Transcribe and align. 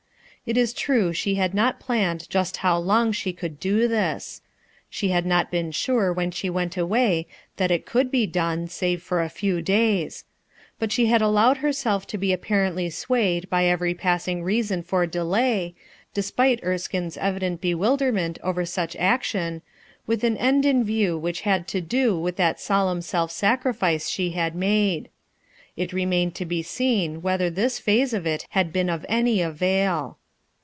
It 0.43 0.57
is 0.57 0.73
true 0.73 1.13
she 1.13 1.35
had 1.35 1.53
not 1.53 1.79
planned 1.79 2.27
just 2.27 2.57
how 2.57 2.75
long 2.79 3.11
she 3.11 3.31
could 3.31 3.59
do 3.59 3.87
this— 3.87 4.41
she 4.89 5.09
had 5.09 5.23
not 5.23 5.51
been 5.51 5.69
sure 5.71 6.11
when 6.11 6.31
she 6.31 6.49
went 6.49 6.75
away 6.75 7.27
that 7.57 7.69
it 7.69 7.85
could 7.85 8.09
be 8.09 8.25
done, 8.25 8.67
save 8.67 9.03
for 9.03 9.21
a 9.21 9.29
few 9.29 9.61
days; 9.61 10.25
but 10.79 10.91
she 10.91 11.05
liad 11.05 11.21
allowed 11.21 11.57
herself 11.57 12.07
to 12.07 12.17
be 12.17 12.33
apparently 12.33 12.89
swayed 12.89 13.51
by 13.51 13.65
every 13.65 13.93
pass 13.93 14.27
ing 14.27 14.43
reason 14.43 14.81
for 14.81 15.05
delay, 15.05 15.75
despite 16.11 16.59
Erskine's 16.63 17.17
evident 17.17 17.59
A 17.59 17.61
CRISIS 17.61 17.77
321 17.77 17.87
bewilderment 17.87 18.39
over 18.41 18.65
such 18.65 18.95
action, 18.95 19.61
with 20.07 20.23
an 20.23 20.37
end 20.37 20.63
b 20.63 20.73
view 20.81 21.19
which 21.19 21.41
had 21.41 21.67
to 21.67 21.81
do 21.81 22.17
with 22.19 22.37
that 22.37 22.59
solemn 22.59 23.03
self* 23.03 23.31
sacrifice 23.31 24.09
she 24.09 24.31
had 24.31 24.55
made. 24.55 25.09
It 25.77 25.93
remained 25.93 26.33
to 26.35 26.45
be 26.45 26.63
seen 26.63 27.21
whether 27.21 27.51
this 27.51 27.77
phase 27.77 28.11
of 28.11 28.25
it 28.25 28.47
had 28.49 28.73
been 28.73 28.89
of 28.89 29.05
any 29.07 29.39
avail. 29.43 30.17